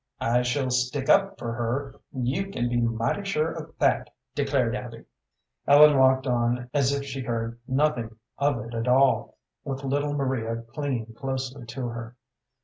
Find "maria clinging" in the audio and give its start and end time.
10.15-11.13